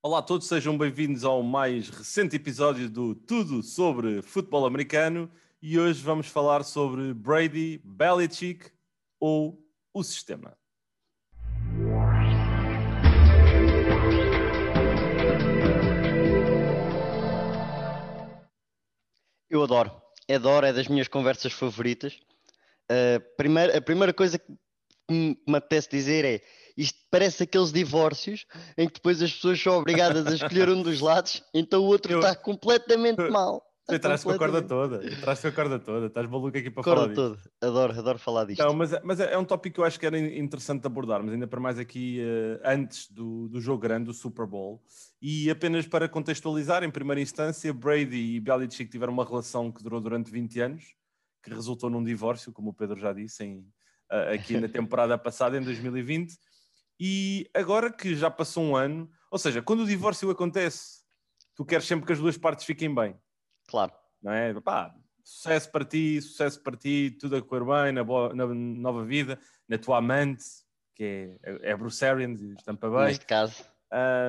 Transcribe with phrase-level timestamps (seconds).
[0.00, 5.28] Olá a todos, sejam bem-vindos ao mais recente episódio do Tudo sobre Futebol Americano
[5.60, 8.70] e hoje vamos falar sobre Brady, Belichick
[9.18, 9.60] ou
[9.92, 10.56] o sistema.
[19.50, 22.20] Eu adoro, adoro, é das minhas conversas favoritas.
[22.88, 24.56] Uh, primeiro, a primeira coisa que
[25.08, 26.40] me apetece dizer é
[26.78, 31.00] isto parece aqueles divórcios em que depois as pessoas são obrigadas a escolher um dos
[31.00, 33.68] lados, então o outro está completamente mal.
[33.88, 36.82] Você traz com a corda toda, traz com a corda toda, estás maluco aqui para
[36.82, 37.36] corda falar toda.
[37.36, 37.50] disto.
[37.62, 38.62] Adoro, adoro falar disto.
[38.62, 41.22] Não, mas, é, mas é, é um tópico que eu acho que era interessante abordar,
[41.22, 44.82] mas ainda para mais aqui uh, antes do, do jogo grande, do Super Bowl.
[45.22, 50.02] E apenas para contextualizar, em primeira instância, Brady e Belichick tiveram uma relação que durou
[50.02, 50.84] durante 20 anos,
[51.42, 53.60] que resultou num divórcio, como o Pedro já disse, em,
[54.12, 56.36] uh, aqui na temporada passada, em 2020.
[56.98, 61.02] E agora que já passou um ano, ou seja, quando o divórcio acontece,
[61.54, 63.16] tu queres sempre que as duas partes fiquem bem.
[63.68, 63.92] Claro.
[64.22, 64.58] Não é?
[64.60, 69.04] Pá, sucesso para ti, sucesso para ti, tudo a correr bem, na, boa, na nova
[69.04, 70.44] vida, na tua amante,
[70.94, 73.06] que é, é Bruce Arians, estampa bem.
[73.06, 73.64] Neste caso.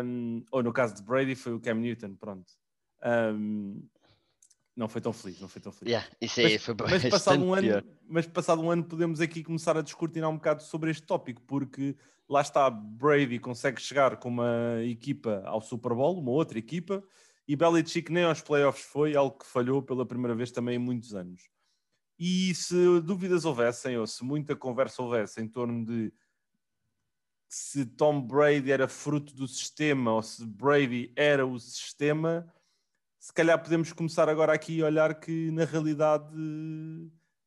[0.03, 2.51] Um, ou no caso de Brady foi o Cam Newton, pronto.
[3.03, 3.87] Um,
[4.79, 5.91] não foi tão feliz, não foi tão feliz.
[5.91, 9.43] Yeah, isso aí mas, foi mas passado um ano, mas passado um ano podemos aqui
[9.43, 11.97] começar a descortinar um bocado sobre este tópico, porque
[12.29, 17.03] lá está, Brady consegue chegar com uma equipa ao Super Bowl, uma outra equipa,
[17.45, 21.13] e Belichick nem aos playoffs foi, algo que falhou pela primeira vez também em muitos
[21.13, 21.49] anos.
[22.17, 26.13] E se dúvidas houvessem, ou se muita conversa houvesse em torno de
[27.49, 32.47] se Tom Brady era fruto do sistema ou se Brady era o sistema,
[33.19, 36.33] se calhar podemos começar agora aqui a olhar que na realidade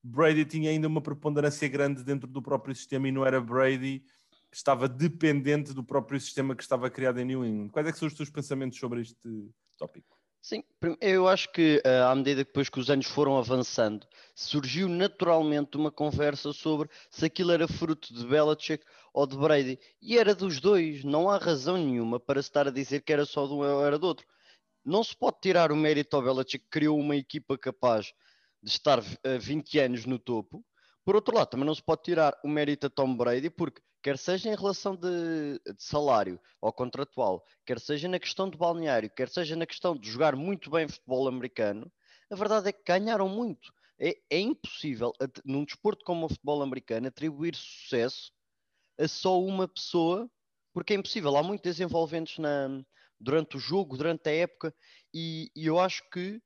[0.03, 4.05] Brady tinha ainda uma preponderância grande dentro do próprio sistema e não era Brady
[4.51, 7.71] que estava dependente do próprio sistema que estava criado em New England.
[7.71, 10.15] Quais é são os teus pensamentos sobre este tópico?
[10.43, 10.63] Sim,
[11.01, 15.77] eu acho que eh, à medida que depois que os anos foram avançando, surgiu naturalmente
[15.77, 18.85] uma conversa sobre se aquilo era fruto de Belichick
[19.15, 19.79] ou de Brady.
[20.03, 23.25] E era dos dois, não há razão nenhuma para se estar a dizer que era
[23.25, 24.27] só de um ou era do outro
[24.85, 28.13] não se pode tirar o mérito ao Belichick que criou uma equipa capaz
[28.63, 30.65] de estar uh, eh, 20 anos no topo.
[31.05, 34.19] Por outro lado, também não se pode tirar o mérito a Tom Brady, porque quer
[34.19, 39.29] seja em relação de, de, salário ou contratual, quer seja na questão de balneário, quer
[39.29, 41.91] seja na questão de jogar muito bem futebol americano,
[42.31, 43.73] a verdade é que ganharam muito.
[43.99, 45.13] É, é impossível,
[45.45, 48.33] num desporto como o futebol americano, atribuir sucesso
[48.99, 50.29] a só uma pessoa,
[50.73, 51.37] porque é impossível.
[51.37, 52.69] Há muitos envolventes na,
[53.23, 54.75] durante o jogo, durante a época,
[55.15, 56.43] e, e eu acho que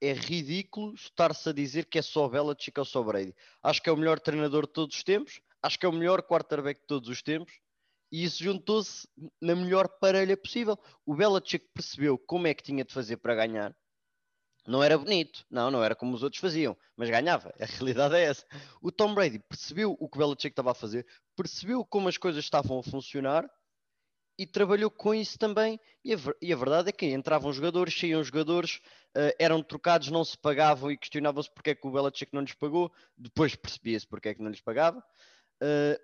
[0.00, 3.34] é ridículo estar-se a dizer que é só Belichick ou só Brady.
[3.62, 6.22] Acho que é o melhor treinador de todos os tempos, acho que é o melhor
[6.22, 7.52] quarterback de todos os tempos,
[8.10, 9.06] e isso juntou-se
[9.40, 10.78] na melhor parelha possível.
[11.06, 13.74] O Belichick percebeu como é que tinha de fazer para ganhar.
[14.66, 17.52] Não era bonito, não, não era como os outros faziam, mas ganhava.
[17.60, 18.46] A realidade é essa.
[18.80, 22.44] O Tom Brady percebeu o que o Belichick estava a fazer, percebeu como as coisas
[22.44, 23.48] estavam a funcionar
[24.42, 25.78] e trabalhou com isso também.
[26.04, 28.80] E a, e a, verdade é que entravam jogadores, saíam jogadores,
[29.16, 32.54] uh, eram trocados, não se pagavam e questionavam-se porque é que o Belichick não lhes
[32.54, 32.90] pagou.
[33.16, 34.98] Depois percebia-se porque é que não lhes pagava.
[35.62, 35.96] Uh,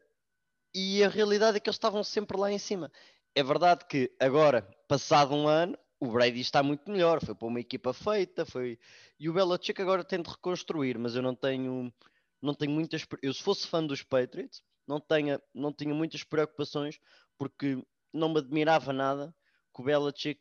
[0.72, 2.93] e a realidade é que eles estavam sempre lá em cima.
[3.34, 7.25] É verdade que agora, passado um ano, o Brady está muito melhor.
[7.25, 8.78] Foi para uma equipa feita, foi
[9.19, 11.93] e o Belichick agora tem de reconstruir, mas eu não tenho,
[12.41, 13.04] não tenho muitas.
[13.21, 17.00] Eu se fosse fã dos Patriots, não tenha, não tinha muitas preocupações
[17.37, 17.82] porque
[18.13, 19.35] não me admirava nada
[19.75, 20.41] que o Belichick,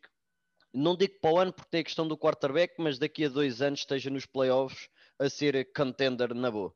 [0.74, 3.62] não digo para o ano porque tem a questão do quarterback, mas daqui a dois
[3.62, 4.90] anos esteja nos playoffs
[5.20, 6.74] a ser contender na boa.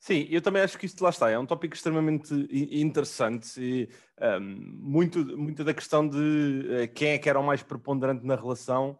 [0.00, 3.88] Sim, eu também acho que isto lá está, é um tópico extremamente interessante e
[4.40, 4.40] um,
[4.80, 8.96] muito, muito da questão de uh, quem é que era o mais preponderante na relação.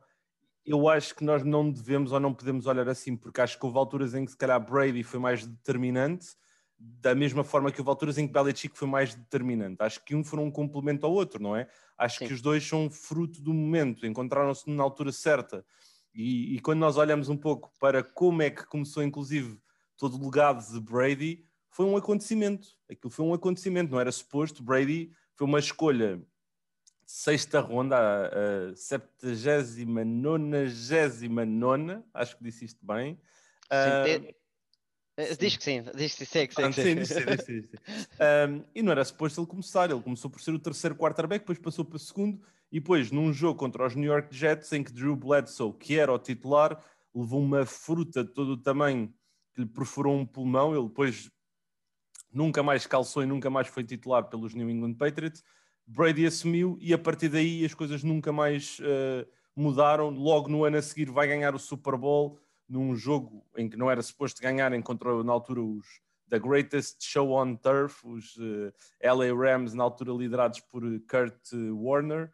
[0.66, 3.78] Eu acho que nós não devemos ou não podemos olhar assim, porque acho que houve
[3.78, 6.26] alturas em que se calhar Brady foi mais determinante
[6.78, 9.76] da mesma forma que houve alturas em que Belichick foi mais determinante.
[9.80, 11.68] Acho que um foi um complemento ao outro, não é?
[11.96, 12.28] Acho Sim.
[12.28, 15.64] que os dois são fruto do momento, encontraram-se na altura certa.
[16.14, 19.60] E, e, quando nós olhamos um pouco para como é que começou, inclusive,
[19.96, 22.68] todo o legado de Brady, foi um acontecimento.
[22.90, 24.62] Aquilo foi um acontecimento, não era suposto.
[24.62, 26.20] Brady foi uma escolha
[27.04, 33.18] sexta ronda, a, a 79, nona, acho que disse isto bem.
[34.24, 34.34] Sim,
[35.18, 36.72] eh, diz que sim, diz que sim, que sim.
[36.72, 37.68] sim, sim, sim,
[38.48, 41.58] um, e não era suposto ele começar, ele começou por ser o terceiro quarterback, depois
[41.58, 44.92] passou para o segundo, e depois num jogo contra os New York Jets, em que
[44.92, 46.80] Drew Bledsoe, que era o titular,
[47.12, 49.12] levou uma fruta de todo o tamanho
[49.54, 51.28] que lhe perfurou um pulmão, ele depois
[52.32, 55.42] nunca mais calçou e nunca mais foi titular pelos New England Patriots.
[55.84, 59.26] Brady assumiu e a partir daí as coisas nunca mais uh,
[59.56, 60.10] mudaram.
[60.10, 62.38] Logo no ano a seguir vai ganhar o Super Bowl
[62.68, 65.86] num jogo em que não era suposto ganhar, encontrou na altura os
[66.28, 71.52] The Greatest Show on Turf, os uh, eh, LA Rams, na altura liderados por Kurt
[71.72, 72.30] Warner.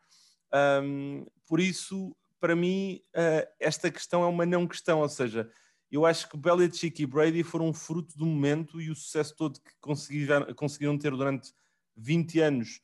[0.83, 5.49] Um, por isso, para mim, uh, esta questão é uma não questão, ou seja,
[5.91, 9.71] eu acho que Belichick e Brady foram fruto do momento e o sucesso todo que
[9.81, 11.53] conseguiram, conseguiram ter durante
[11.97, 12.81] 20 anos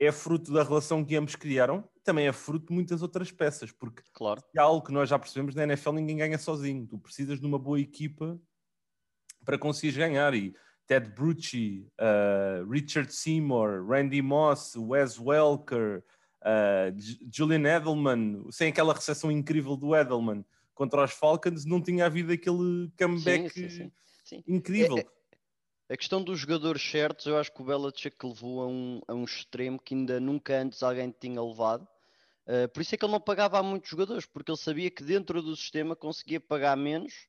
[0.00, 4.02] é fruto da relação que ambos criaram, também é fruto de muitas outras peças, porque
[4.14, 4.42] claro.
[4.56, 6.86] é algo que nós já percebemos na NFL, ninguém ganha sozinho.
[6.86, 8.40] Tu precisas de uma boa equipa
[9.44, 10.34] para conseguires ganhar.
[10.34, 10.54] E
[10.86, 16.02] Ted Brucci, uh, Richard Seymour, Randy Moss, Wes Welker,
[16.42, 16.96] uh,
[17.30, 20.44] Julian Edelman, sem aquela recepção incrível do Edelman
[20.74, 23.92] contra os Falcons, não tinha havido aquele comeback sim, sim,
[24.24, 24.96] sim, incrível.
[24.96, 25.06] É, é
[25.90, 29.24] a questão dos jogadores certos, eu acho que o Belichick levou a um, a um
[29.24, 31.82] extremo que ainda nunca antes alguém tinha levado.
[32.46, 35.02] Uh, por isso é que ele não pagava a muitos jogadores, porque ele sabia que
[35.02, 37.26] dentro do sistema conseguia pagar menos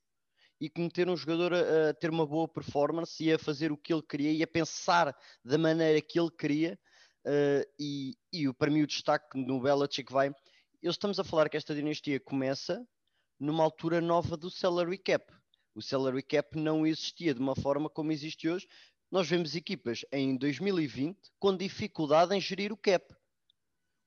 [0.60, 3.78] e que meter um jogador a, a, ter uma boa performance e a fazer o
[3.78, 6.80] que ele queria e a pensar da maneira que ele queria.
[7.26, 10.32] Uh, e, e para mim o destaque no Belichick vai.
[10.84, 12.86] Estamos a falar que esta dinastia começa
[13.40, 15.41] numa altura nova do salary cap
[15.74, 18.68] o salary cap não existia de uma forma como existe hoje.
[19.10, 23.06] Nós vemos equipas em 2020 com dificuldade em gerir o cap.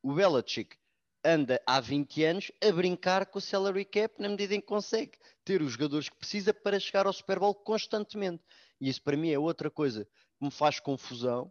[0.02, 0.76] O Belichick
[1.24, 5.18] anda há 20 anos a brincar com o salary cap na medida em que consegue
[5.44, 8.42] ter os jogadores que precisa para chegar ao Super Bowl constantemente.
[8.80, 10.04] E isso para mim é outra coisa
[10.38, 11.50] que me faz confusão.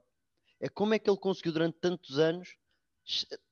[0.60, 2.56] É como é que ele conseguiu durante tantos anos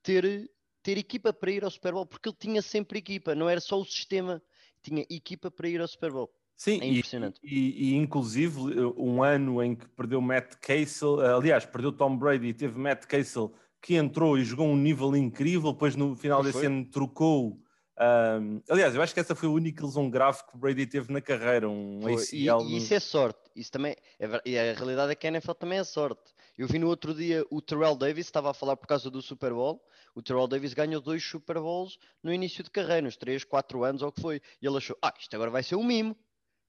[0.04, 0.50] ter,
[0.84, 3.80] ter equipa para ir ao Super Bowl, porque ele tinha sempre equipa, não era só
[3.80, 4.42] o sistema,
[4.84, 6.32] tinha equipa para ir ao Super Bowl.
[6.62, 7.40] Sim, é impressionante.
[7.44, 8.60] E, e, e, inclusive
[8.96, 13.52] um ano em que perdeu Matt Castle, aliás, perdeu Tom Brady e teve Matt Castle
[13.82, 17.60] que entrou e jogou um nível incrível, depois no final desse ano trocou.
[18.00, 21.12] Um, aliás, eu acho que essa foi a única lesão grave que o Brady teve
[21.12, 22.62] na carreira, um ACL.
[22.62, 25.54] E, e, isso é sorte, isso também é, e a realidade é que a NFL
[25.54, 26.32] também é sorte.
[26.56, 29.52] Eu vi no outro dia o Terrell Davis, estava a falar por causa do Super
[29.52, 29.84] Bowl.
[30.14, 34.04] O Terrell Davis ganhou dois Super Bowls no início de carreira, nos 3, 4 anos
[34.04, 34.40] ou o que foi.
[34.62, 36.16] E ele achou, ah, isto agora vai ser um mimo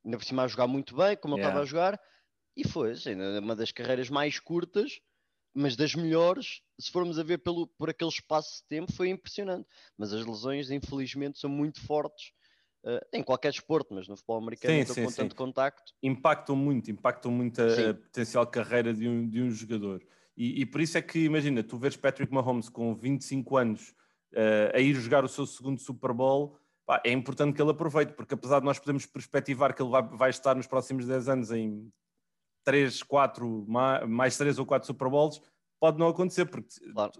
[0.04, 1.42] ainda por cima a jogar muito bem, como yeah.
[1.42, 2.00] ele estava a jogar,
[2.56, 5.00] e foi assim, uma das carreiras mais curtas,
[5.54, 9.66] mas das melhores, se formos a ver pelo, por aquele espaço de tempo, foi impressionante.
[9.98, 12.32] Mas as lesões, infelizmente, são muito fortes
[12.84, 15.16] uh, em qualquer desporto, mas no futebol americano, sim, sim, com sim.
[15.16, 15.92] tanto contacto.
[16.02, 20.02] Impactam muito, impactam muito a, a potencial carreira de um, de um jogador.
[20.34, 23.90] E, e, por isso é que, imagina, tu vês Patrick Mahomes com 25 anos
[24.32, 28.12] uh, a ir jogar o seu segundo Super Bowl pá, é importante que ele aproveite,
[28.12, 31.50] porque apesar de nós podermos perspectivar que ele vai, vai estar nos próximos 10 anos
[31.50, 31.90] em
[32.64, 33.66] 3, 4,
[34.08, 35.40] mais 3 ou 4 Super Bowls,
[35.80, 37.12] pode não acontecer, porque claro.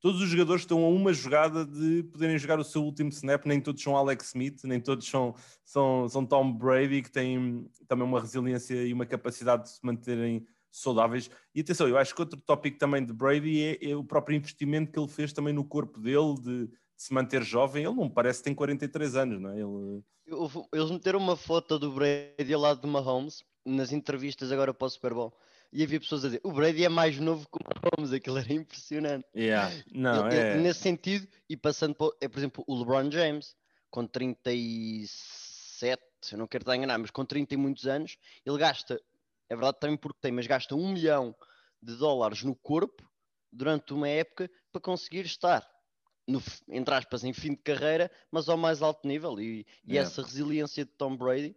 [0.00, 3.60] todos os jogadores estão a uma jogada de poderem jogar o seu último snap, nem
[3.60, 5.34] todos são Alex Smith, nem todos são,
[5.64, 10.46] são, são Tom Brady, que têm também uma resiliência e uma capacidade de se manterem
[10.70, 11.30] saudáveis.
[11.54, 14.92] E atenção, eu acho que outro tópico também de Brady é, é o próprio investimento
[14.92, 18.44] que ele fez também no corpo dele, de se manter jovem, ele não parece que
[18.44, 19.60] tem 43 anos, não é?
[19.60, 20.02] Ele...
[20.72, 24.90] Eles meteram uma foto do Brady ao lado de Mahomes nas entrevistas agora para o
[24.90, 25.32] Super Bowl
[25.72, 28.52] e havia pessoas a dizer o Brady é mais novo que o Mahomes, aquilo era
[28.52, 29.26] impressionante.
[29.34, 29.70] Yeah.
[29.92, 30.56] Não, ele, é...
[30.56, 33.54] Nesse sentido, e passando para, é, por exemplo, o LeBron James,
[33.90, 36.00] com 37,
[36.32, 39.00] eu não quero estar a enganar, mas com 30 e muitos anos, ele gasta,
[39.48, 41.34] é verdade também porque tem, mas gasta um milhão
[41.82, 43.08] de dólares no corpo
[43.52, 45.66] durante uma época para conseguir estar
[46.26, 49.40] no, entre aspas, em fim de carreira, mas ao mais alto nível.
[49.40, 51.56] E, e essa resiliência de Tom Brady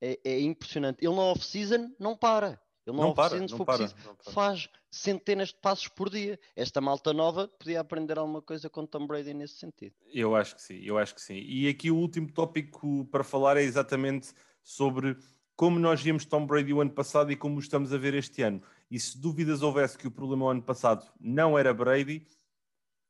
[0.00, 1.04] é, é impressionante.
[1.04, 2.60] Ele na off-season não para.
[2.86, 6.38] Ele não off-season, se for para, preciso, faz centenas de passos por dia.
[6.56, 9.94] Esta malta nova podia aprender alguma coisa com Tom Brady nesse sentido.
[10.12, 11.38] Eu acho que sim, eu acho que sim.
[11.46, 15.16] E aqui o último tópico para falar é exatamente sobre
[15.56, 18.42] como nós vimos Tom Brady o ano passado e como o estamos a ver este
[18.42, 18.62] ano.
[18.90, 22.26] E se dúvidas houvesse que o problema o ano passado não era Brady,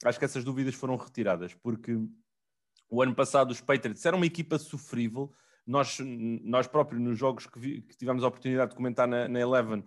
[0.04, 1.96] acho que essas dúvidas foram retiradas, porque
[2.88, 5.32] o ano passado os Patriots eram uma equipa sofrível.
[5.66, 9.38] Nós, nós próprios, nos jogos que, vi, que tivemos a oportunidade de comentar na, na
[9.38, 9.84] Eleven,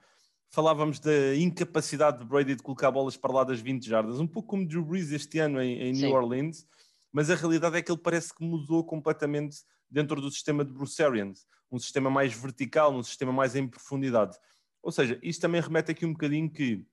[0.50, 4.50] falávamos da incapacidade de Brady de colocar bolas para lá das 20 jardas, um pouco
[4.50, 6.66] como Drew Brees este ano em, em New Orleans,
[7.12, 9.58] mas a realidade é que ele parece que mudou completamente
[9.90, 14.38] dentro do sistema de Bruce Arians, um sistema mais vertical, um sistema mais em profundidade.
[14.82, 16.86] Ou seja, isto também remete aqui um bocadinho que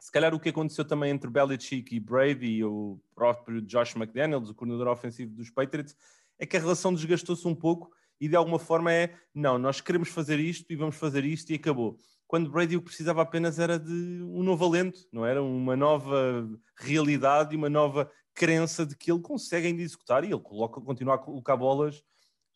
[0.00, 4.48] se calhar o que aconteceu também entre Belichick e Brady e o próprio Josh McDaniels,
[4.48, 5.94] o coordenador ofensivo dos Patriots,
[6.38, 7.90] é que a relação desgastou-se um pouco
[8.20, 11.54] e de alguma forma é, não, nós queremos fazer isto e vamos fazer isto e
[11.54, 11.96] acabou.
[12.26, 15.42] quando Brady o que precisava apenas era de um novo alento, não era?
[15.42, 20.40] Uma nova realidade e uma nova crença de que ele consegue ainda executar e ele
[20.40, 22.02] coloca, continua a colocar bolas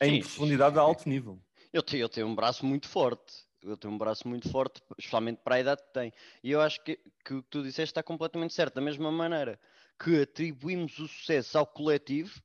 [0.01, 1.41] em sim, profundidade a alto nível.
[1.73, 3.44] Eu tenho, eu tenho um braço muito forte.
[3.65, 6.13] Eu tenho um braço muito forte, especialmente para a idade que tem.
[6.43, 8.75] E eu acho que, que o que tu disseste está completamente certo.
[8.75, 9.59] Da mesma maneira
[9.99, 12.43] que atribuímos o sucesso ao coletivo,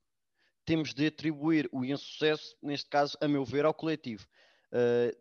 [0.63, 4.25] temos de atribuir o insucesso, neste caso, a meu ver, ao coletivo.
[4.71, 5.15] Uh,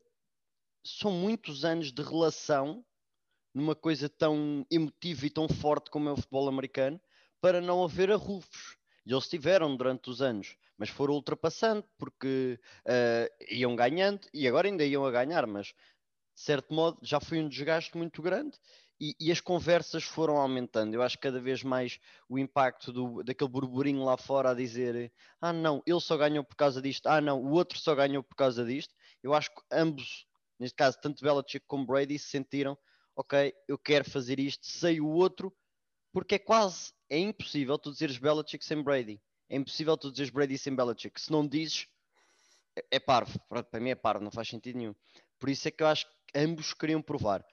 [0.84, 2.84] são muitos anos de relação
[3.52, 7.00] numa coisa tão emotiva e tão forte como é o futebol americano
[7.40, 8.76] para não haver arrufos.
[9.04, 14.68] E eles tiveram durante os anos, mas foram ultrapassando porque uh, iam ganhando e agora
[14.68, 15.74] ainda iam a ganhar, mas de
[16.40, 18.56] certo modo já foi um desgaste muito grande
[19.00, 20.94] e, e, as conversas foram aumentando.
[20.94, 25.12] Eu acho que cada vez mais o impacto do, daquele burburinho lá fora a dizer
[25.40, 28.36] ah não, ele só ganhou por causa disto, ah não, o outro só ganhou por
[28.36, 28.94] causa disto.
[29.22, 30.26] Eu acho que ambos,
[30.58, 32.78] neste caso, tanto Belichick como Brady, se sentiram
[33.18, 35.52] ok, eu quero fazer isto, sei o outro,
[36.12, 39.20] porque é quase, é impossível tu dizeres Belichick sem Brady.
[39.48, 41.20] É impossível tu dizeres Brady sem Belichick.
[41.20, 41.86] Se não dizes,
[42.76, 43.38] é, é parvo.
[43.48, 44.94] Para mim é parvo, não faz sentido nenhum.
[45.38, 47.44] Por isso é que eu acho que ambos queriam provar.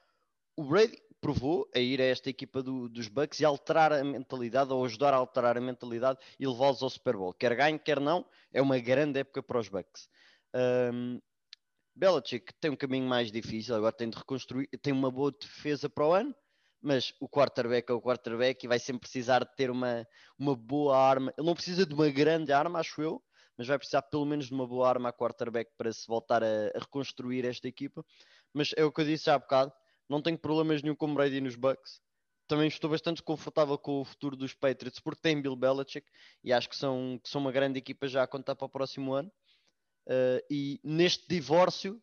[0.55, 4.71] O Brady provou a ir a esta equipa do, dos Bucks e alterar a mentalidade,
[4.71, 7.33] ou ajudar a alterar a mentalidade e levá-los ao Super Bowl.
[7.33, 10.07] Quer ganhe, quer não, é uma grande época para os Bucks.
[10.53, 11.19] Um,
[11.95, 16.05] Belichick tem um caminho mais difícil, agora tem de reconstruir, tem uma boa defesa para
[16.05, 16.35] o ano,
[16.85, 20.95] mas o quarterback é o quarterback e vai sempre precisar de ter uma, uma boa
[20.95, 21.33] arma.
[21.35, 23.23] Ele não precisa de uma grande arma, acho eu,
[23.57, 26.67] mas vai precisar pelo menos de uma boa arma a quarterback para se voltar a,
[26.75, 28.05] a reconstruir esta equipa.
[28.53, 29.73] Mas é o que eu disse há bocado,
[30.07, 31.99] não tenho problemas nenhum com Brady nos Bucks.
[32.47, 36.07] Também estou bastante confortável com o futuro dos Patriots porque tem Bill Belichick
[36.43, 39.11] e acho que são, que são uma grande equipa já a contar para o próximo
[39.13, 39.31] ano.
[40.07, 41.99] Uh, e neste divórcio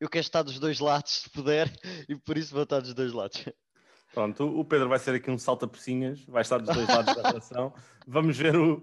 [0.00, 1.72] eu quero estar dos dois lados se puder
[2.08, 3.44] e por isso vou estar dos dois lados.
[4.14, 7.74] Pronto, o Pedro vai ser aqui um salta-pecinhas, vai estar dos dois lados da relação.
[8.06, 8.80] Vamos ver o,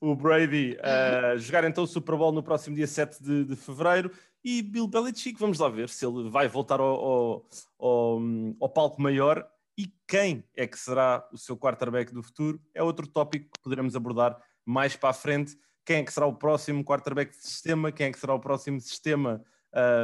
[0.00, 4.10] o, Brady uh, jogar então o Super Bowl no próximo dia 7 de, de fevereiro
[4.42, 7.46] e Bill Belichick, vamos lá ver se ele vai voltar ao, ao,
[7.78, 8.20] ao,
[8.60, 9.46] ao palco maior
[9.76, 12.60] e quem é que será o seu quarterback do futuro.
[12.74, 15.56] É outro tópico que poderemos abordar mais para a frente.
[15.84, 17.92] Quem é que será o próximo quarterback de sistema?
[17.92, 19.42] Quem é que será o próximo sistema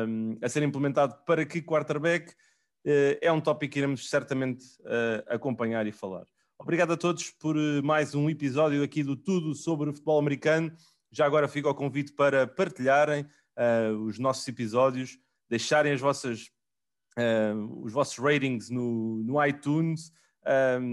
[0.08, 2.32] um, a ser implementado para que quarterback?
[2.86, 6.24] Uh, é um tópico que iremos certamente uh, acompanhar e falar.
[6.56, 10.72] Obrigado a todos por uh, mais um episódio aqui do Tudo sobre Futebol Americano.
[11.10, 13.26] Já agora fica o convite para partilharem
[14.04, 16.50] os nossos episódios, deixarem as vossas,
[17.80, 20.12] os vossos ratings no, no iTunes,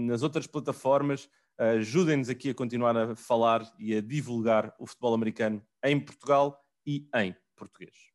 [0.08, 1.28] nas outras plataformas.
[1.58, 7.06] Ajudem-nos aqui a continuar a falar e a divulgar o futebol americano em Portugal e
[7.14, 8.13] em português.